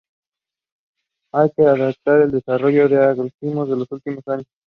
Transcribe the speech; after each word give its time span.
Hay 1.31 1.51
que 1.55 1.61
destacar 1.61 2.21
el 2.21 2.31
desarrollo 2.31 2.89
del 2.89 3.03
agroturismo 3.03 3.65
en 3.65 3.77
los 3.77 3.91
últimos 3.91 4.27
años. 4.29 4.47